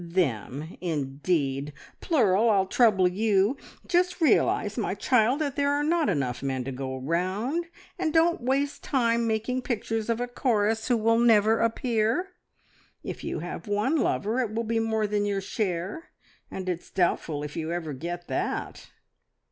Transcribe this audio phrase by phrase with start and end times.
[0.01, 1.73] "`Them,' indeed!
[1.99, 3.55] Plural, I'll trouble you!
[3.85, 7.67] Just realise, my child, that there are not enough men to go round,
[7.99, 12.29] and don't waste time making pictures of a chorus who will never appear.
[13.03, 16.05] If you have one lover, it will be more than your share;
[16.49, 18.89] and it's doubtful if you ever get that."